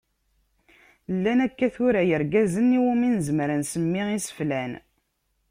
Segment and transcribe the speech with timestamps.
[1.15, 4.71] Llan akka tura yirgazen iwumi nezmer ad nsemmi iseflan.